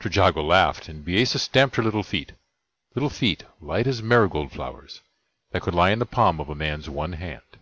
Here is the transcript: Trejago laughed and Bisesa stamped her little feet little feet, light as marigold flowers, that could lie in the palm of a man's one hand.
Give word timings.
Trejago 0.00 0.42
laughed 0.42 0.88
and 0.88 1.04
Bisesa 1.04 1.38
stamped 1.38 1.76
her 1.76 1.82
little 1.82 2.02
feet 2.02 2.32
little 2.94 3.10
feet, 3.10 3.42
light 3.60 3.86
as 3.86 4.02
marigold 4.02 4.50
flowers, 4.50 5.02
that 5.50 5.60
could 5.60 5.74
lie 5.74 5.90
in 5.90 5.98
the 5.98 6.06
palm 6.06 6.40
of 6.40 6.48
a 6.48 6.54
man's 6.54 6.88
one 6.88 7.12
hand. 7.12 7.58